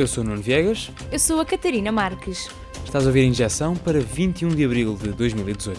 [0.00, 0.90] Eu sou o Nuno Viegas.
[1.12, 2.48] Eu sou a Catarina Marques.
[2.86, 5.78] Estás a ouvir a Injeção para 21 de abril de 2018.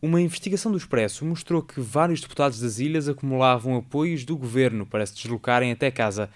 [0.00, 5.04] Uma investigação do Expresso mostrou que vários deputados das ilhas acumulavam apoios do governo para
[5.04, 6.30] se deslocarem até casa.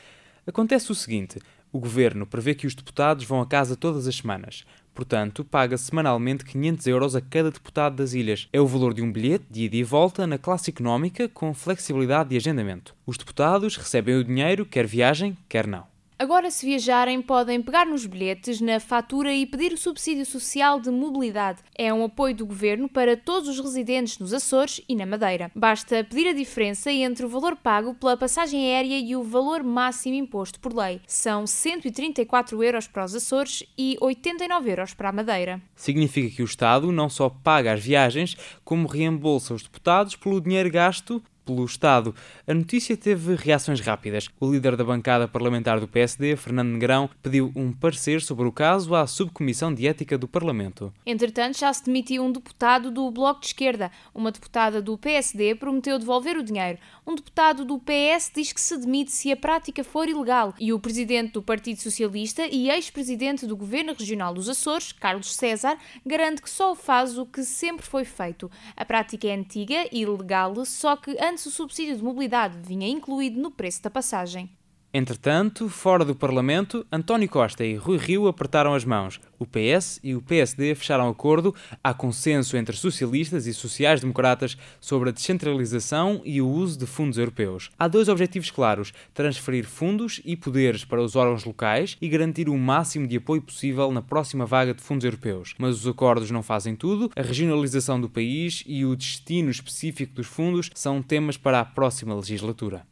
[0.45, 1.39] Acontece o seguinte:
[1.73, 4.65] o governo prevê que os deputados vão a casa todas as semanas.
[4.99, 8.49] Portanto, paga semanalmente 500 euros a cada deputado das ilhas.
[8.53, 12.31] É o valor de um bilhete de ida e volta na classe económica com flexibilidade
[12.31, 12.97] de agendamento.
[13.07, 15.85] Os deputados recebem o dinheiro, quer viagem, quer não.
[16.21, 20.91] Agora, se viajarem, podem pegar nos bilhetes, na fatura e pedir o subsídio social de
[20.91, 21.61] mobilidade.
[21.77, 25.49] É um apoio do governo para todos os residentes nos Açores e na Madeira.
[25.55, 30.17] Basta pedir a diferença entre o valor pago pela passagem aérea e o valor máximo
[30.17, 31.01] imposto por lei.
[31.07, 35.63] São 134 euros para os Açores e 89 euros para a Madeira.
[35.77, 40.69] Significa que o Estado não só paga as viagens, como reembolsa os deputados pelo dinheiro
[40.69, 42.15] gasto pelo Estado.
[42.47, 44.29] A notícia teve reações rápidas.
[44.39, 48.95] O líder da bancada parlamentar do PSD, Fernando Negrão, pediu um parecer sobre o caso
[48.95, 50.93] à Subcomissão de Ética do Parlamento.
[51.07, 53.91] Entretanto, já se demitiu um deputado do Bloco de Esquerda.
[54.15, 56.79] Uma deputada do PSD prometeu devolver o dinheiro.
[57.07, 60.55] Um deputado do PS diz que se demite se a prática for ilegal.
[60.61, 65.79] E o presidente do Partido Socialista e ex-presidente do Governo Regional dos Açores, Carlos César,
[66.05, 68.51] garante que só faz o que sempre foi feito.
[68.77, 72.89] A prática é antiga e ilegal, só que antes antes o subsídio de mobilidade vinha
[72.89, 74.51] incluído no preço da passagem.
[74.99, 79.21] Entretanto, fora do Parlamento, António Costa e Rui Rio apertaram as mãos.
[79.39, 81.55] O PS e o PSD fecharam acordo.
[81.85, 87.71] Há consenso entre socialistas e sociais-democratas sobre a descentralização e o uso de fundos europeus.
[87.79, 92.59] Há dois objetivos claros: transferir fundos e poderes para os órgãos locais e garantir o
[92.59, 95.55] máximo de apoio possível na próxima vaga de fundos europeus.
[95.59, 97.09] Mas os acordos não fazem tudo.
[97.15, 102.17] A regionalização do país e o destino específico dos fundos são temas para a próxima
[102.17, 102.85] legislatura.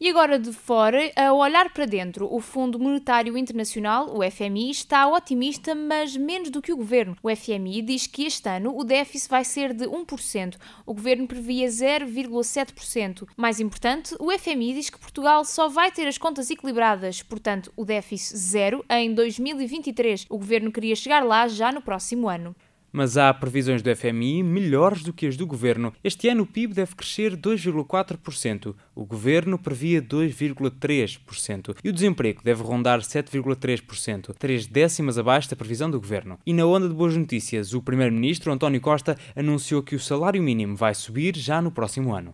[0.00, 5.06] E agora de fora, a olhar para dentro, o Fundo Monetário Internacional, o FMI, está
[5.06, 7.16] otimista, mas menos do que o governo.
[7.22, 11.68] O FMI diz que este ano o déficit vai ser de 1%, o governo previa
[11.68, 13.24] 0,7%.
[13.36, 17.84] Mais importante, o FMI diz que Portugal só vai ter as contas equilibradas, portanto, o
[17.84, 20.26] déficit zero, em 2023.
[20.28, 22.54] O governo queria chegar lá já no próximo ano
[22.94, 25.92] mas há previsões do FMI melhores do que as do governo.
[26.04, 32.62] Este ano o PIB deve crescer 2,4%, o governo previa 2,3%, e o desemprego deve
[32.62, 36.38] rondar 7,3%, três décimas abaixo da previsão do governo.
[36.46, 40.76] E na onda de boas notícias, o primeiro-ministro António Costa anunciou que o salário mínimo
[40.76, 42.32] vai subir já no próximo ano.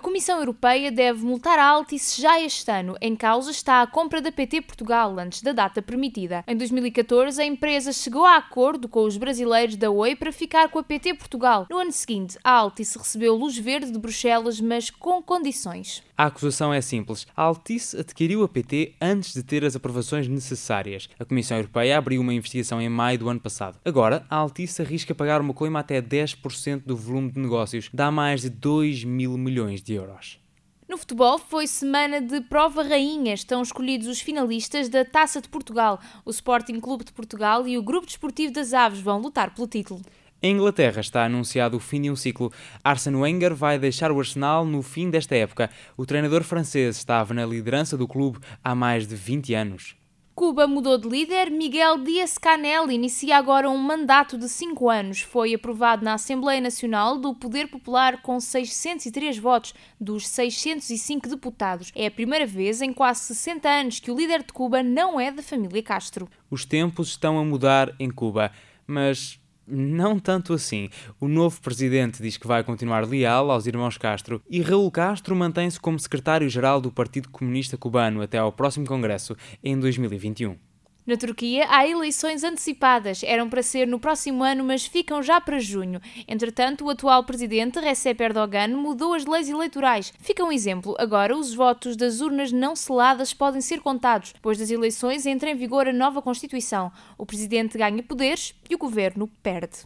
[0.00, 2.96] A Comissão Europeia deve multar a Altice já este ano.
[3.02, 6.42] Em causa está a compra da PT Portugal, antes da data permitida.
[6.48, 10.78] Em 2014, a empresa chegou a acordo com os brasileiros da Oi para ficar com
[10.78, 11.66] a PT Portugal.
[11.68, 16.02] No ano seguinte, a Altice recebeu luz verde de Bruxelas, mas com condições.
[16.20, 17.26] A acusação é simples.
[17.34, 21.08] A Altice adquiriu a PT antes de ter as aprovações necessárias.
[21.18, 23.78] A Comissão Europeia abriu uma investigação em maio do ano passado.
[23.86, 27.88] Agora, a Altice arrisca pagar uma coima até 10% do volume de negócios.
[27.90, 30.38] Dá mais de 2 mil milhões de euros.
[30.86, 33.32] No futebol foi semana de prova rainha.
[33.32, 35.98] Estão escolhidos os finalistas da Taça de Portugal.
[36.26, 40.02] O Sporting Clube de Portugal e o Grupo Desportivo das Aves vão lutar pelo título.
[40.42, 42.50] Em Inglaterra está anunciado o fim de um ciclo.
[42.82, 45.68] Arsene Wenger vai deixar o Arsenal no fim desta época.
[45.98, 50.00] O treinador francês estava na liderança do clube há mais de 20 anos.
[50.34, 51.50] Cuba mudou de líder.
[51.50, 55.20] Miguel Dias-Canel inicia agora um mandato de 5 anos.
[55.20, 61.92] Foi aprovado na Assembleia Nacional do Poder Popular com 603 votos dos 605 deputados.
[61.94, 65.30] É a primeira vez em quase 60 anos que o líder de Cuba não é
[65.30, 66.26] da família Castro.
[66.50, 68.50] Os tempos estão a mudar em Cuba,
[68.86, 69.38] mas
[69.70, 70.88] não tanto assim.
[71.20, 75.80] O novo presidente diz que vai continuar leal aos irmãos Castro e Raul Castro mantém-se
[75.80, 80.69] como secretário-geral do Partido Comunista Cubano até ao próximo Congresso, em 2021.
[81.06, 83.22] Na Turquia, há eleições antecipadas.
[83.22, 86.00] Eram para ser no próximo ano, mas ficam já para junho.
[86.28, 90.12] Entretanto, o atual presidente, Recep Erdogan, mudou as leis eleitorais.
[90.20, 90.94] Fica um exemplo.
[90.98, 94.32] Agora, os votos das urnas não seladas podem ser contados.
[94.32, 96.92] Depois das eleições, entra em vigor a nova Constituição.
[97.16, 99.78] O presidente ganha poderes e o governo perde.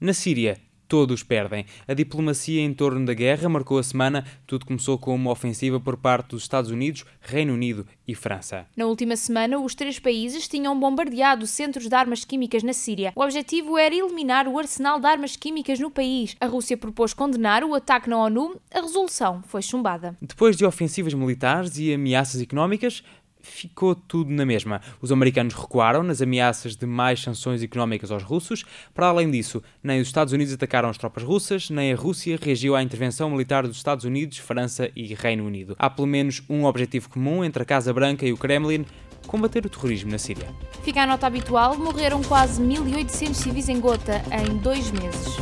[0.00, 0.58] Na Síria,
[0.88, 1.66] todos perdem.
[1.86, 4.24] A diplomacia em torno da guerra marcou a semana.
[4.46, 8.66] Tudo começou com uma ofensiva por parte dos Estados Unidos, Reino Unido e França.
[8.74, 13.12] Na última semana, os três países tinham bombardeado centros de armas químicas na Síria.
[13.14, 16.34] O objetivo era eliminar o arsenal de armas químicas no país.
[16.40, 18.58] A Rússia propôs condenar o ataque na ONU.
[18.72, 20.16] A resolução foi chumbada.
[20.22, 23.02] Depois de ofensivas militares e ameaças económicas,
[23.48, 24.80] ficou tudo na mesma.
[25.00, 28.64] Os americanos recuaram nas ameaças de mais sanções económicas aos russos.
[28.94, 32.76] Para além disso, nem os Estados Unidos atacaram as tropas russas, nem a Rússia reagiu
[32.76, 35.74] à intervenção militar dos Estados Unidos, França e Reino Unido.
[35.78, 38.84] Há pelo menos um objetivo comum entre a Casa Branca e o Kremlin:
[39.26, 40.48] combater o terrorismo na Síria.
[40.82, 45.36] Fica a nota habitual: morreram quase 1.800 civis em Gota em dois meses.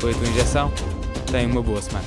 [0.00, 0.72] Foi a tua injeção?
[1.30, 2.06] Tenha uma boa semana.